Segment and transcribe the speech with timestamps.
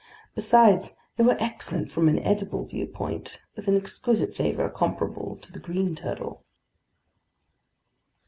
[0.33, 5.59] Besides, they were excellent from an edible viewpoint, with an exquisite flavor comparable to the
[5.59, 6.43] green turtle.